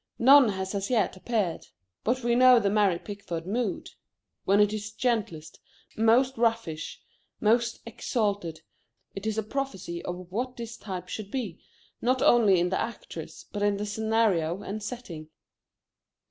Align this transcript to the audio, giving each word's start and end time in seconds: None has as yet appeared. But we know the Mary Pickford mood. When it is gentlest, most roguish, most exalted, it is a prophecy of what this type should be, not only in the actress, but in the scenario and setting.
None 0.17 0.49
has 0.49 0.73
as 0.73 0.89
yet 0.89 1.15
appeared. 1.15 1.67
But 2.03 2.23
we 2.23 2.33
know 2.33 2.59
the 2.59 2.71
Mary 2.71 2.97
Pickford 2.97 3.45
mood. 3.45 3.89
When 4.45 4.59
it 4.59 4.73
is 4.73 4.91
gentlest, 4.91 5.59
most 5.95 6.39
roguish, 6.39 6.99
most 7.39 7.81
exalted, 7.85 8.61
it 9.13 9.27
is 9.27 9.37
a 9.37 9.43
prophecy 9.43 10.03
of 10.03 10.31
what 10.31 10.57
this 10.57 10.75
type 10.75 11.07
should 11.07 11.29
be, 11.29 11.59
not 12.01 12.19
only 12.23 12.59
in 12.59 12.69
the 12.69 12.81
actress, 12.81 13.45
but 13.53 13.61
in 13.61 13.77
the 13.77 13.85
scenario 13.85 14.63
and 14.63 14.81
setting. 14.81 15.29